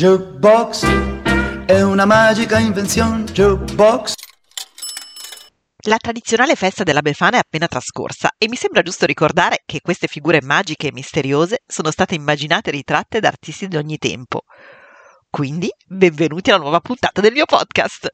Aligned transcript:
Jukebox 0.00 0.86
è 1.66 1.82
una 1.82 2.06
magica 2.06 2.58
invenzione. 2.58 3.24
Jukebox. 3.24 4.14
La 5.84 5.98
tradizionale 5.98 6.54
festa 6.54 6.84
della 6.84 7.02
Befana 7.02 7.36
è 7.36 7.40
appena 7.40 7.68
trascorsa 7.68 8.30
e 8.38 8.48
mi 8.48 8.56
sembra 8.56 8.80
giusto 8.80 9.04
ricordare 9.04 9.60
che 9.66 9.82
queste 9.82 10.06
figure 10.06 10.40
magiche 10.40 10.86
e 10.86 10.92
misteriose 10.92 11.64
sono 11.66 11.90
state 11.90 12.14
immaginate 12.14 12.70
e 12.70 12.72
ritratte 12.72 13.20
da 13.20 13.28
artisti 13.28 13.68
di 13.68 13.76
ogni 13.76 13.98
tempo. 13.98 14.44
Quindi, 15.28 15.68
benvenuti 15.84 16.48
alla 16.48 16.62
nuova 16.62 16.80
puntata 16.80 17.20
del 17.20 17.32
mio 17.32 17.44
podcast. 17.44 18.08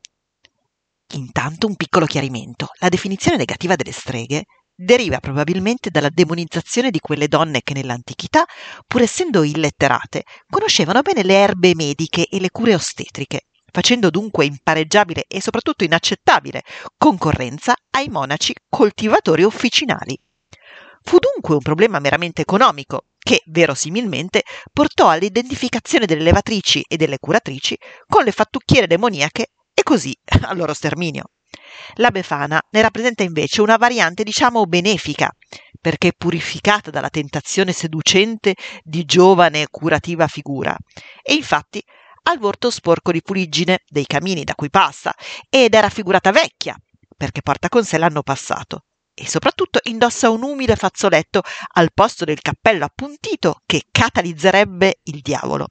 Intanto 1.14 1.68
un 1.68 1.76
piccolo 1.76 2.06
chiarimento. 2.06 2.70
La 2.80 2.88
definizione 2.88 3.36
negativa 3.36 3.76
delle 3.76 3.92
streghe 3.92 4.46
deriva 4.76 5.18
probabilmente 5.18 5.90
dalla 5.90 6.10
demonizzazione 6.10 6.90
di 6.90 7.00
quelle 7.00 7.28
donne 7.28 7.62
che 7.62 7.72
nell'antichità, 7.72 8.44
pur 8.86 9.02
essendo 9.02 9.42
illetterate, 9.42 10.24
conoscevano 10.48 11.00
bene 11.02 11.22
le 11.24 11.34
erbe 11.34 11.74
mediche 11.74 12.26
e 12.28 12.38
le 12.38 12.50
cure 12.50 12.74
ostetriche 12.74 13.46
facendo 13.76 14.08
dunque 14.08 14.46
impareggiabile 14.46 15.24
e 15.28 15.42
soprattutto 15.42 15.84
inaccettabile 15.84 16.62
concorrenza 16.96 17.74
ai 17.90 18.08
monaci 18.08 18.54
coltivatori 18.70 19.42
officinali. 19.42 20.18
Fu 21.02 21.18
dunque 21.18 21.54
un 21.54 21.60
problema 21.60 21.98
meramente 21.98 22.40
economico 22.40 23.08
che, 23.18 23.42
verosimilmente, 23.46 24.44
portò 24.72 25.08
all'identificazione 25.08 26.06
delle 26.06 26.22
levatrici 26.22 26.82
e 26.88 26.96
delle 26.96 27.18
curatrici 27.18 27.76
con 28.06 28.24
le 28.24 28.32
fattucchiere 28.32 28.86
demoniache 28.86 29.50
e 29.74 29.82
così 29.82 30.16
al 30.46 30.56
loro 30.56 30.72
sterminio. 30.72 31.24
La 31.94 32.10
Befana 32.10 32.60
ne 32.70 32.82
rappresenta 32.82 33.22
invece 33.22 33.62
una 33.62 33.76
variante 33.76 34.22
diciamo 34.22 34.64
benefica, 34.66 35.30
perché 35.80 36.12
purificata 36.16 36.90
dalla 36.90 37.10
tentazione 37.10 37.72
seducente 37.72 38.54
di 38.82 39.04
giovane 39.04 39.62
e 39.62 39.66
curativa 39.70 40.26
figura, 40.26 40.76
e 41.22 41.34
infatti 41.34 41.82
al 42.24 42.38
volto 42.38 42.70
sporco 42.70 43.12
di 43.12 43.22
fuliggine 43.24 43.80
dei 43.88 44.06
camini 44.06 44.44
da 44.44 44.54
cui 44.54 44.68
passa 44.68 45.14
ed 45.48 45.74
è 45.74 45.80
raffigurata 45.80 46.32
vecchia 46.32 46.76
perché 47.16 47.40
porta 47.40 47.68
con 47.68 47.84
sé 47.84 47.98
l'anno 47.98 48.22
passato 48.22 48.84
e 49.14 49.26
soprattutto 49.26 49.80
indossa 49.84 50.28
un 50.28 50.42
umile 50.42 50.76
fazzoletto 50.76 51.42
al 51.74 51.92
posto 51.94 52.26
del 52.26 52.42
cappello 52.42 52.84
appuntito 52.84 53.62
che 53.64 53.84
catalizzerebbe 53.90 55.00
il 55.04 55.20
diavolo. 55.22 55.68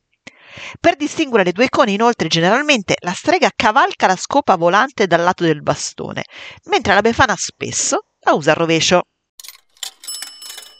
Per 0.79 0.95
distinguere 0.95 1.43
le 1.43 1.51
due 1.51 1.65
icone, 1.65 1.91
inoltre, 1.91 2.27
generalmente 2.27 2.95
la 2.99 3.13
strega 3.13 3.51
cavalca 3.55 4.07
la 4.07 4.15
scopa 4.15 4.55
volante 4.55 5.07
dal 5.07 5.21
lato 5.23 5.43
del 5.43 5.61
bastone, 5.61 6.23
mentre 6.65 6.93
la 6.93 7.01
befana 7.01 7.35
spesso 7.35 8.07
la 8.19 8.33
usa 8.33 8.51
al 8.51 8.57
rovescio. 8.57 9.07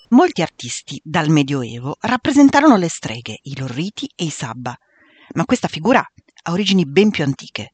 Molti 0.10 0.42
artisti 0.42 1.02
dal 1.04 1.30
Medioevo 1.30 1.98
rappresentarono 2.02 2.78
le 2.78 2.90
streghe, 2.90 3.40
i 3.44 3.58
lorriti 3.58 4.10
e 4.16 4.26
i 4.26 4.30
sabba, 4.30 4.78
ma 5.34 5.46
questa 5.46 5.68
figura 5.68 6.00
ha 6.00 6.52
origini 6.52 6.86
ben 6.86 7.10
più 7.10 7.24
antiche. 7.24 7.72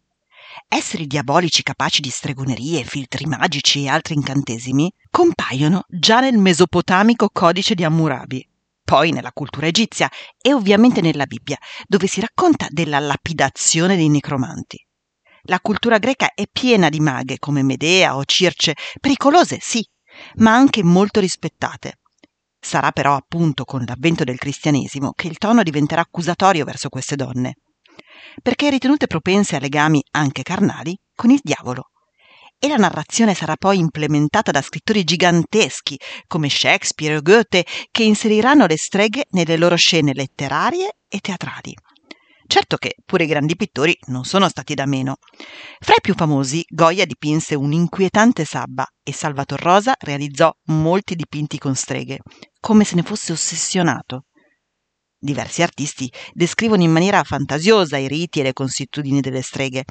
Esseri 0.68 1.08
diabolici 1.08 1.64
capaci 1.64 2.02
di 2.02 2.10
stregonerie, 2.10 2.84
filtri 2.84 3.26
magici 3.26 3.84
e 3.84 3.90
altri 3.90 4.16
incantesimi 4.16 4.92
compaiono 5.10 5.86
già 5.88 6.20
nel 6.20 6.38
mesopotamico 6.38 7.30
codice 7.32 7.76
di 7.76 7.84
Hammurabi, 7.84 8.46
poi 8.84 9.12
nella 9.12 9.32
cultura 9.32 9.68
egizia 9.68 10.10
e 10.40 10.54
ovviamente 10.54 11.02
nella 11.02 11.26
Bibbia, 11.26 11.58
dove 11.88 12.08
si 12.08 12.20
racconta 12.20 12.68
della 12.70 13.00
lapidazione 13.00 13.96
dei 13.96 14.10
necromanti. 14.10 14.78
La 15.46 15.60
cultura 15.60 15.98
greca 15.98 16.34
è 16.34 16.46
piena 16.52 16.90
di 16.90 17.00
maghe 17.00 17.40
come 17.40 17.64
Medea 17.64 18.16
o 18.16 18.24
Circe, 18.26 18.76
pericolose 19.00 19.58
sì, 19.60 19.84
ma 20.36 20.54
anche 20.54 20.84
molto 20.84 21.20
rispettate. 21.20 22.00
Sarà 22.60 22.92
però 22.92 23.16
appunto 23.16 23.64
con 23.64 23.84
l'avvento 23.86 24.24
del 24.24 24.38
cristianesimo 24.38 25.14
che 25.14 25.28
il 25.28 25.38
tono 25.38 25.64
diventerà 25.64 26.02
accusatorio 26.02 26.64
verso 26.64 26.90
queste 26.90 27.16
donne, 27.16 27.56
perché 28.42 28.70
ritenute 28.70 29.08
propense 29.08 29.56
a 29.56 29.60
legami 29.60 30.04
anche 30.12 30.44
carnali 30.44 30.96
con 31.16 31.32
il 31.32 31.40
diavolo. 31.42 31.90
E 32.64 32.68
la 32.68 32.76
narrazione 32.76 33.34
sarà 33.34 33.56
poi 33.56 33.80
implementata 33.80 34.52
da 34.52 34.62
scrittori 34.62 35.04
giganteschi 35.04 36.00
come 36.28 36.48
Shakespeare 36.48 37.16
o 37.16 37.22
Goethe 37.24 37.66
che 37.90 38.04
inseriranno 38.04 38.68
le 38.68 38.78
streghe 38.78 39.26
nelle 39.32 39.58
loro 39.58 39.76
scene 39.76 40.14
letterarie 40.14 40.98
e 41.08 41.18
teatrali. 41.22 41.74
Certo 42.46 42.78
che 42.78 42.98
pure 43.04 43.24
i 43.24 43.28
grandi 43.28 43.56
pittori 43.56 43.98
non 44.10 44.26
sono 44.26 44.48
stati 44.48 44.76
da 44.76 44.86
meno. 44.86 45.16
Fra 45.80 45.96
i 45.98 46.02
più 46.02 46.14
famosi, 46.14 46.64
Goya 46.68 47.06
dipinse 47.06 47.56
un 47.56 47.72
inquietante 47.72 48.46
sabba 48.46 48.86
e 49.02 49.12
Salvator 49.12 49.60
Rosa 49.60 49.96
realizzò 49.98 50.52
molti 50.66 51.16
dipinti 51.16 51.58
con 51.58 51.74
streghe, 51.74 52.20
come 52.60 52.84
se 52.84 52.94
ne 52.94 53.02
fosse 53.02 53.32
ossessionato. 53.32 54.26
Diversi 55.18 55.64
artisti 55.64 56.12
descrivono 56.32 56.84
in 56.84 56.92
maniera 56.92 57.24
fantasiosa 57.24 57.98
i 57.98 58.08
riti 58.08 58.40
e 58.40 58.44
le 58.44 58.54
consuetudini 58.54 59.20
delle 59.20 59.42
streghe, 59.42 59.84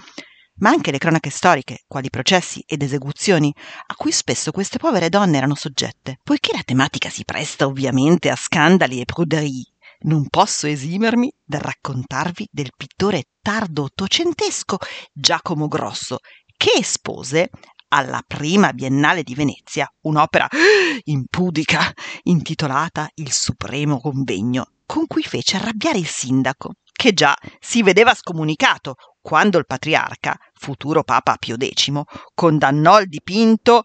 ma 0.60 0.70
anche 0.70 0.90
le 0.90 0.98
cronache 0.98 1.30
storiche, 1.30 1.84
quali 1.86 2.08
processi 2.08 2.62
ed 2.66 2.82
esecuzioni, 2.82 3.52
a 3.86 3.94
cui 3.94 4.12
spesso 4.12 4.50
queste 4.50 4.78
povere 4.78 5.08
donne 5.08 5.36
erano 5.36 5.54
soggette. 5.54 6.18
Poiché 6.22 6.52
la 6.52 6.62
tematica 6.64 7.10
si 7.10 7.24
presta 7.24 7.66
ovviamente 7.66 8.30
a 8.30 8.36
scandali 8.36 9.00
e 9.00 9.04
pruderie, 9.04 9.64
non 10.02 10.28
posso 10.28 10.66
esimermi 10.66 11.30
dal 11.44 11.60
raccontarvi 11.60 12.48
del 12.50 12.72
pittore 12.76 13.24
tardo 13.42 13.82
ottocentesco 13.84 14.78
Giacomo 15.12 15.68
Grosso, 15.68 16.18
che 16.56 16.72
espose 16.78 17.50
alla 17.88 18.22
prima 18.26 18.72
Biennale 18.72 19.22
di 19.22 19.34
Venezia 19.34 19.92
un'opera 20.02 20.48
impudica 21.04 21.92
intitolata 22.24 23.10
Il 23.14 23.32
Supremo 23.32 24.00
Convegno, 24.00 24.72
con 24.90 25.06
cui 25.06 25.22
fece 25.22 25.56
arrabbiare 25.56 25.98
il 25.98 26.08
sindaco, 26.08 26.72
che 26.90 27.12
già 27.12 27.36
si 27.60 27.80
vedeva 27.84 28.12
scomunicato 28.12 28.96
quando 29.20 29.56
il 29.56 29.64
patriarca, 29.64 30.36
futuro 30.52 31.04
Papa 31.04 31.36
Pio 31.36 31.54
X, 31.56 31.92
condannò 32.34 32.98
il 32.98 33.06
dipinto 33.06 33.82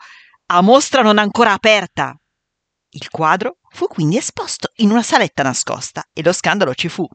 a 0.47 0.61
mostra 0.61 1.03
non 1.03 1.19
ancora 1.19 1.53
aperta. 1.53 2.19
Il 2.89 3.07
quadro 3.11 3.57
Fu 3.69 3.85
quindi 3.88 4.17
esposto 4.17 4.71
in 4.77 4.89
una 4.89 5.03
saletta 5.03 5.43
nascosta 5.43 6.03
e 6.11 6.23
lo 6.23 6.33
scandalo 6.33 6.73
ci 6.73 6.89
fu, 6.89 7.05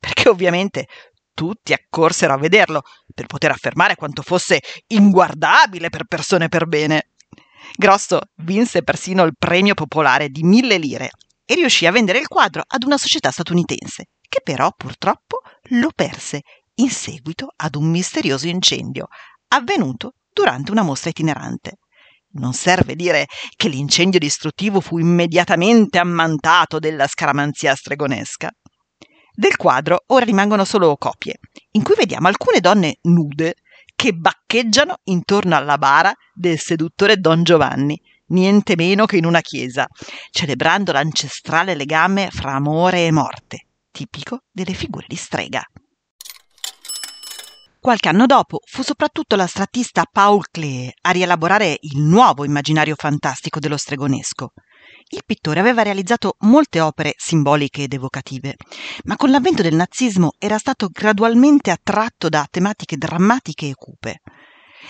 perché 0.00 0.30
ovviamente 0.30 0.86
tutti 1.34 1.74
accorsero 1.74 2.32
a 2.32 2.38
vederlo 2.38 2.84
per 3.12 3.26
poter 3.26 3.50
affermare 3.50 3.96
quanto 3.96 4.22
fosse 4.22 4.62
inguardabile 4.86 5.90
per 5.90 6.04
persone 6.06 6.48
per 6.48 6.66
bene. 6.66 7.10
Grosso 7.74 8.20
vinse 8.36 8.82
persino 8.82 9.24
il 9.24 9.34
premio 9.36 9.74
popolare 9.74 10.30
di 10.30 10.42
mille 10.42 10.78
lire 10.78 11.10
e 11.46 11.54
riuscì 11.54 11.86
a 11.86 11.92
vendere 11.92 12.18
il 12.18 12.26
quadro 12.26 12.62
ad 12.66 12.82
una 12.82 12.98
società 12.98 13.30
statunitense, 13.30 14.08
che 14.28 14.40
però 14.42 14.70
purtroppo 14.76 15.40
lo 15.70 15.90
perse 15.94 16.42
in 16.74 16.90
seguito 16.90 17.48
ad 17.56 17.76
un 17.76 17.88
misterioso 17.88 18.48
incendio 18.48 19.06
avvenuto 19.48 20.14
durante 20.32 20.72
una 20.72 20.82
mostra 20.82 21.10
itinerante. 21.10 21.78
Non 22.32 22.52
serve 22.52 22.96
dire 22.96 23.26
che 23.54 23.68
l'incendio 23.68 24.18
distruttivo 24.18 24.80
fu 24.80 24.98
immediatamente 24.98 25.98
ammantato 25.98 26.78
della 26.78 27.06
scaramanzia 27.06 27.74
stregonesca. 27.74 28.50
Del 29.32 29.56
quadro 29.56 30.02
ora 30.08 30.24
rimangono 30.24 30.64
solo 30.64 30.96
copie, 30.96 31.38
in 31.72 31.82
cui 31.82 31.94
vediamo 31.94 32.28
alcune 32.28 32.60
donne 32.60 32.98
nude 33.02 33.54
che 33.94 34.12
baccheggiano 34.12 34.96
intorno 35.04 35.56
alla 35.56 35.78
bara 35.78 36.12
del 36.34 36.58
seduttore 36.58 37.16
Don 37.16 37.42
Giovanni, 37.42 37.98
niente 38.28 38.74
meno 38.76 39.06
che 39.06 39.16
in 39.16 39.24
una 39.24 39.40
chiesa, 39.40 39.86
celebrando 40.30 40.92
l'ancestrale 40.92 41.74
legame 41.74 42.28
fra 42.30 42.52
amore 42.52 43.06
e 43.06 43.12
morte, 43.12 43.66
tipico 43.90 44.40
delle 44.50 44.74
figure 44.74 45.06
di 45.08 45.16
strega. 45.16 45.62
Qualche 47.86 48.08
anno 48.08 48.26
dopo 48.26 48.58
fu 48.66 48.82
soprattutto 48.82 49.36
l'astrattista 49.36 50.04
Paul 50.10 50.46
Klee 50.50 50.92
a 51.02 51.12
rielaborare 51.12 51.78
il 51.82 52.00
nuovo 52.00 52.44
immaginario 52.44 52.96
fantastico 52.96 53.60
dello 53.60 53.76
stregonesco. 53.76 54.52
Il 55.10 55.22
pittore 55.24 55.60
aveva 55.60 55.82
realizzato 55.82 56.34
molte 56.40 56.80
opere 56.80 57.14
simboliche 57.16 57.84
ed 57.84 57.92
evocative, 57.92 58.56
ma 59.04 59.14
con 59.14 59.30
l'avvento 59.30 59.62
del 59.62 59.76
nazismo 59.76 60.32
era 60.36 60.58
stato 60.58 60.88
gradualmente 60.90 61.70
attratto 61.70 62.28
da 62.28 62.44
tematiche 62.50 62.96
drammatiche 62.96 63.68
e 63.68 63.74
cupe. 63.74 64.20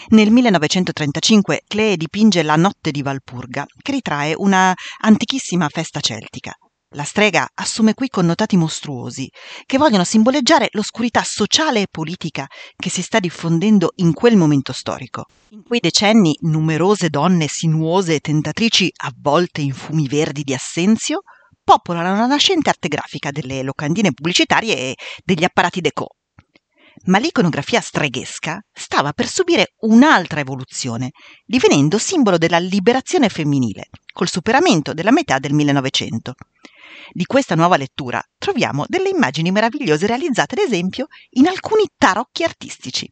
Nel 0.09 0.31
1935 0.31 1.63
Klee 1.67 1.97
dipinge 1.97 2.43
La 2.43 2.57
notte 2.57 2.91
di 2.91 3.03
Valpurga, 3.03 3.67
che 3.83 3.93
ritrae 3.93 4.35
una 4.37 4.75
antichissima 5.01 5.69
festa 5.69 6.01
celtica. 6.01 6.53
La 6.91 7.03
strega 7.03 7.49
assume 7.55 7.95
qui 7.95 8.09
connotati 8.09 8.57
mostruosi, 8.57 9.29
che 9.67 9.77
vogliono 9.77 10.05
simboleggiare 10.05 10.69
l'oscurità 10.71 11.23
sociale 11.25 11.83
e 11.83 11.89
politica 11.91 12.47
che 12.77 12.89
si 12.89 13.03
sta 13.03 13.19
diffondendo 13.19 13.93
in 13.97 14.13
quel 14.15 14.37
momento 14.37 14.73
storico. 14.73 15.25
In 15.51 15.65
quei 15.65 15.81
decenni 15.81 16.37
numerose 16.43 17.11
donne 17.11 17.49
sinuose 17.49 18.15
e 18.15 18.21
tentatrici, 18.21 18.91
avvolte 19.05 19.61
in 19.61 19.75
fumi 19.75 20.07
verdi 20.07 20.43
di 20.43 20.55
assenzio, 20.55 21.23
popolano 21.63 22.17
la 22.17 22.27
nascente 22.27 22.71
arte 22.71 22.87
grafica 22.87 23.33
delle 23.33 23.63
locandine 23.63 24.13
pubblicitarie 24.13 24.77
e 24.77 24.97
degli 25.25 25.43
apparati 25.43 25.81
déco. 25.81 26.11
Ma 27.07 27.19
l'iconografia 27.19 27.81
streghesca 27.81 28.61
stava 28.73 29.13
per 29.13 29.29
subire 29.29 29.75
un'altra 29.81 30.41
evoluzione, 30.41 31.11
divenendo 31.45 31.99
simbolo 31.99 32.37
della 32.37 32.59
liberazione 32.59 33.29
femminile, 33.29 33.89
col 34.13 34.29
superamento 34.29 34.93
della 34.93 35.13
metà 35.13 35.39
del 35.39 35.53
1900. 35.53 36.35
Di 37.13 37.25
questa 37.25 37.55
nuova 37.55 37.77
lettura 37.77 38.21
troviamo 38.37 38.85
delle 38.89 39.09
immagini 39.09 39.53
meravigliose 39.53 40.07
realizzate, 40.07 40.61
ad 40.61 40.67
esempio, 40.67 41.07
in 41.31 41.47
alcuni 41.47 41.85
tarocchi 41.97 42.43
artistici. 42.43 43.09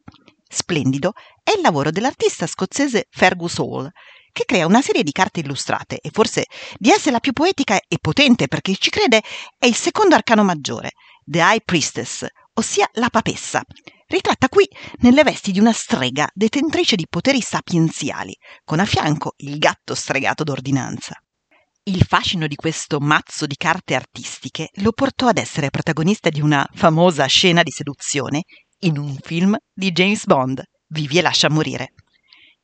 Splendido 0.47 1.13
è 1.41 1.51
il 1.55 1.61
lavoro 1.61 1.91
dell'artista 1.91 2.47
scozzese 2.47 3.07
Fergus 3.09 3.57
Hall, 3.59 3.89
che 4.33 4.43
crea 4.45 4.65
una 4.65 4.81
serie 4.81 5.03
di 5.03 5.13
carte 5.13 5.39
illustrate 5.39 5.99
e 6.01 6.09
forse 6.11 6.45
di 6.77 6.89
essere 6.89 7.11
la 7.11 7.19
più 7.21 7.31
poetica 7.31 7.79
e 7.87 7.97
potente 8.01 8.49
perché 8.49 8.75
ci 8.75 8.89
crede 8.89 9.23
è 9.57 9.65
il 9.65 9.75
secondo 9.75 10.15
arcano 10.15 10.43
maggiore, 10.43 10.91
The 11.23 11.39
High 11.39 11.61
Priestess, 11.63 12.25
ossia 12.55 12.89
la 12.93 13.09
papessa, 13.09 13.63
ritratta 14.07 14.49
qui 14.49 14.67
nelle 14.99 15.23
vesti 15.23 15.51
di 15.51 15.59
una 15.59 15.73
strega 15.73 16.29
detentrice 16.33 16.95
di 16.95 17.07
poteri 17.09 17.41
sapienziali, 17.41 18.35
con 18.63 18.79
a 18.79 18.85
fianco 18.85 19.33
il 19.37 19.57
gatto 19.57 19.95
stregato 19.95 20.43
d'ordinanza. 20.43 21.19
Il 21.83 22.03
fascino 22.03 22.47
di 22.47 22.55
questo 22.55 22.99
mazzo 22.99 23.45
di 23.45 23.55
carte 23.55 23.93
artistiche 23.93 24.69
lo 24.75 24.91
portò 24.91 25.27
ad 25.27 25.37
essere 25.37 25.69
protagonista 25.69 26.29
di 26.29 26.41
una 26.41 26.67
famosa 26.73 27.25
scena 27.27 27.61
di 27.61 27.71
seduzione 27.71 28.43
in 28.79 28.97
un 28.97 29.15
film 29.21 29.55
di 29.71 29.91
James 29.91 30.25
Bond, 30.25 30.63
Vivi 30.87 31.17
e 31.17 31.21
lascia 31.21 31.49
morire. 31.49 31.93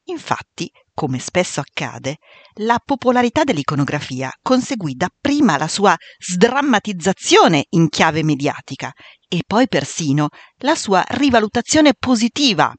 Infatti, 0.05 0.71
come 1.01 1.17
spesso 1.17 1.59
accade, 1.59 2.19
la 2.57 2.77
popolarità 2.77 3.43
dell'iconografia 3.43 4.31
conseguì 4.39 4.93
dapprima 4.93 5.57
la 5.57 5.67
sua 5.67 5.97
sdrammatizzazione 6.19 7.65
in 7.69 7.89
chiave 7.89 8.21
mediatica 8.21 8.93
e 9.27 9.41
poi 9.47 9.67
persino 9.67 10.29
la 10.57 10.75
sua 10.75 11.03
rivalutazione 11.07 11.95
positiva 11.97 12.71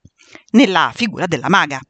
nella 0.52 0.92
figura 0.94 1.26
della 1.26 1.48
maga. 1.48 1.80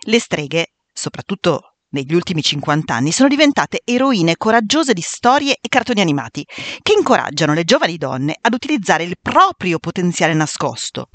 Le 0.00 0.20
streghe, 0.20 0.74
soprattutto 0.92 1.69
negli 1.90 2.14
ultimi 2.14 2.42
50 2.42 2.94
anni 2.94 3.12
sono 3.12 3.28
diventate 3.28 3.80
eroine 3.84 4.36
coraggiose 4.36 4.92
di 4.92 5.00
storie 5.00 5.56
e 5.60 5.68
cartoni 5.68 6.00
animati 6.00 6.46
che 6.82 6.92
incoraggiano 6.96 7.54
le 7.54 7.64
giovani 7.64 7.96
donne 7.96 8.36
ad 8.40 8.54
utilizzare 8.54 9.04
il 9.04 9.16
proprio 9.20 9.78
potenziale 9.78 10.34
nascosto. 10.34 11.08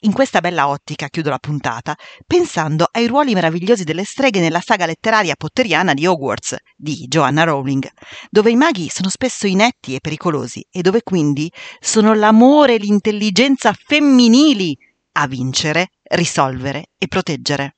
In 0.00 0.12
questa 0.12 0.40
bella 0.40 0.68
ottica 0.68 1.08
chiudo 1.08 1.30
la 1.30 1.38
puntata 1.38 1.96
pensando 2.26 2.86
ai 2.90 3.06
ruoli 3.06 3.34
meravigliosi 3.34 3.84
delle 3.84 4.04
streghe 4.04 4.40
nella 4.40 4.60
saga 4.60 4.86
letteraria 4.86 5.34
potteriana 5.36 5.94
di 5.94 6.06
Hogwarts 6.06 6.56
di 6.76 7.06
Joanna 7.08 7.44
Rowling, 7.44 7.88
dove 8.30 8.50
i 8.50 8.56
maghi 8.56 8.88
sono 8.88 9.08
spesso 9.08 9.46
inetti 9.46 9.94
e 9.94 10.00
pericolosi 10.00 10.66
e 10.70 10.82
dove 10.82 11.02
quindi 11.02 11.50
sono 11.80 12.14
l'amore 12.14 12.74
e 12.74 12.78
l'intelligenza 12.78 13.72
femminili 13.72 14.76
a 15.12 15.26
vincere, 15.26 15.88
risolvere 16.02 16.90
e 16.96 17.08
proteggere. 17.08 17.77